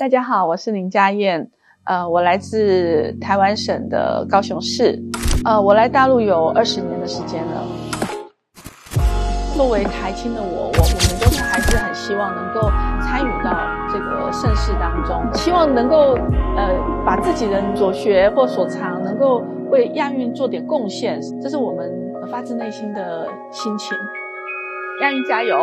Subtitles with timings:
[0.00, 1.48] 大家好，我是林佳燕，
[1.84, 5.00] 呃，我来自台湾省的高雄市，
[5.44, 7.62] 呃，我来大陆有二十年的时间了。
[9.54, 12.68] 作为台青的我，我我们都是还是很希望能够
[13.02, 13.54] 参与到
[13.92, 16.14] 这个盛世当中，希望能够
[16.56, 16.74] 呃
[17.06, 21.88] 把自己的所学或所长能够为亚运做点贡献，这是我们
[22.32, 23.96] 发自内心的心情。
[25.02, 25.56] 亚运加油！